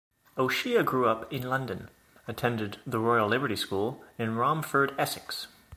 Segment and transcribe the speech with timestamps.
[0.35, 1.87] O'Shea grew up in London,
[2.27, 5.45] attended the Royal Liberty School, in Romford, Essex.